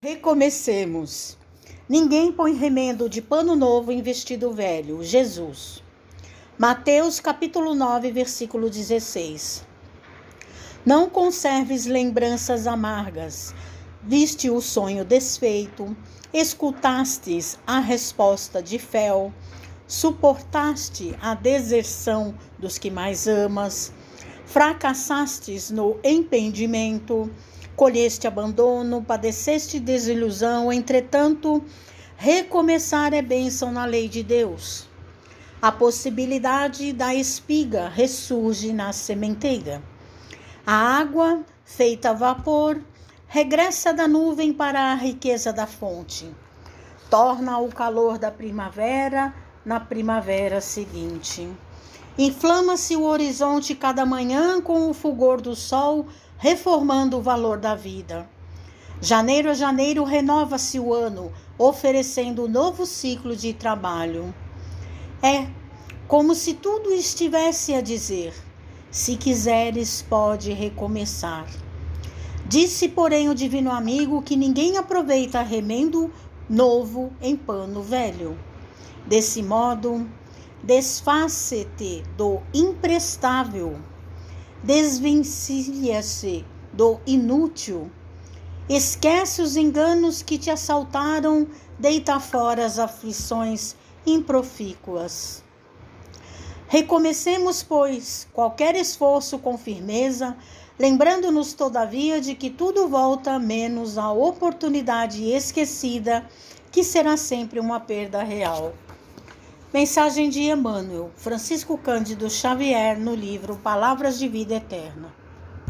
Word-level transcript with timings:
Recomecemos. 0.00 1.36
Ninguém 1.88 2.30
põe 2.30 2.54
remendo 2.54 3.08
de 3.10 3.20
pano 3.20 3.56
novo 3.56 3.90
em 3.90 4.00
vestido 4.00 4.52
velho. 4.52 5.02
Jesus. 5.02 5.82
Mateus 6.56 7.18
capítulo 7.18 7.74
9, 7.74 8.12
versículo 8.12 8.70
16. 8.70 9.66
Não 10.86 11.10
conserves 11.10 11.86
lembranças 11.86 12.68
amargas. 12.68 13.52
Viste 14.00 14.48
o 14.48 14.60
sonho 14.60 15.04
desfeito, 15.04 15.96
escutastes 16.32 17.58
a 17.66 17.80
resposta 17.80 18.62
de 18.62 18.78
fel, 18.78 19.32
suportaste 19.88 21.12
a 21.20 21.34
deserção 21.34 22.36
dos 22.56 22.78
que 22.78 22.88
mais 22.88 23.26
amas, 23.26 23.92
fracassastes 24.46 25.72
no 25.72 25.98
empreendimento, 26.04 27.28
colheste 27.78 28.26
abandono, 28.26 29.04
padeceste 29.04 29.78
desilusão, 29.78 30.72
entretanto, 30.72 31.62
recomeçar 32.16 33.14
é 33.14 33.22
bênção 33.22 33.70
na 33.70 33.84
lei 33.84 34.08
de 34.08 34.24
Deus. 34.24 34.88
A 35.62 35.70
possibilidade 35.70 36.92
da 36.92 37.14
espiga 37.14 37.88
ressurge 37.88 38.72
na 38.72 38.92
sementeira. 38.92 39.80
A 40.66 40.98
água, 40.98 41.44
feita 41.64 42.10
a 42.10 42.12
vapor, 42.12 42.80
regressa 43.28 43.94
da 43.94 44.08
nuvem 44.08 44.52
para 44.52 44.90
a 44.90 44.94
riqueza 44.96 45.52
da 45.52 45.66
fonte. 45.66 46.28
Torna 47.08 47.60
o 47.60 47.68
calor 47.68 48.18
da 48.18 48.32
primavera 48.32 49.32
na 49.64 49.78
primavera 49.78 50.60
seguinte. 50.60 51.48
Inflama-se 52.18 52.96
o 52.96 53.04
horizonte 53.04 53.76
cada 53.76 54.04
manhã 54.04 54.60
com 54.60 54.90
o 54.90 54.92
fulgor 54.92 55.40
do 55.40 55.54
sol 55.54 56.06
reformando 56.36 57.16
o 57.16 57.22
valor 57.22 57.58
da 57.58 57.76
vida. 57.76 58.28
Janeiro 59.00 59.48
a 59.48 59.54
janeiro 59.54 60.02
renova-se 60.02 60.80
o 60.80 60.92
ano, 60.92 61.32
oferecendo 61.56 62.44
um 62.44 62.48
novo 62.48 62.84
ciclo 62.84 63.36
de 63.36 63.52
trabalho. 63.52 64.34
É 65.22 65.46
como 66.08 66.34
se 66.34 66.54
tudo 66.54 66.90
estivesse 66.90 67.72
a 67.72 67.80
dizer: 67.80 68.34
se 68.90 69.14
quiseres, 69.14 70.02
pode 70.02 70.52
recomeçar. 70.52 71.46
Disse, 72.48 72.88
porém, 72.88 73.28
o 73.28 73.34
divino 73.34 73.70
amigo 73.70 74.22
que 74.22 74.34
ninguém 74.34 74.76
aproveita 74.76 75.40
remendo 75.42 76.12
novo 76.50 77.12
em 77.22 77.36
pano 77.36 77.80
velho. 77.80 78.36
Desse 79.06 79.40
modo, 79.40 80.04
desface-te 80.62 82.02
do 82.16 82.40
imprestável 82.52 83.78
desvencilha-se 84.62 86.44
do 86.72 87.00
inútil. 87.06 87.90
Esquece 88.68 89.40
os 89.40 89.56
enganos 89.56 90.22
que 90.22 90.38
te 90.38 90.50
assaltaram, 90.50 91.46
deita 91.78 92.20
fora 92.20 92.66
as 92.66 92.78
aflições 92.78 93.76
improfícuas. 94.04 95.42
Recomecemos, 96.66 97.62
pois, 97.62 98.28
qualquer 98.32 98.76
esforço 98.76 99.38
com 99.38 99.56
firmeza, 99.56 100.36
lembrando-nos, 100.78 101.54
todavia, 101.54 102.20
de 102.20 102.34
que 102.34 102.50
tudo 102.50 102.88
volta 102.88 103.38
menos 103.38 103.96
a 103.96 104.12
oportunidade 104.12 105.24
esquecida, 105.30 106.28
que 106.70 106.84
será 106.84 107.16
sempre 107.16 107.58
uma 107.58 107.80
perda 107.80 108.22
real. 108.22 108.74
Mensagem 109.70 110.30
de 110.30 110.40
Emmanuel, 110.40 111.10
Francisco 111.14 111.76
Cândido 111.76 112.30
Xavier, 112.30 112.98
no 112.98 113.14
livro 113.14 113.54
Palavras 113.56 114.18
de 114.18 114.26
Vida 114.26 114.54
Eterna. 114.54 115.17